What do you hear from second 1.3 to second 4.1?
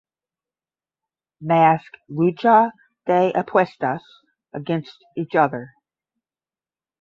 Mask "Lucha de Apuestas"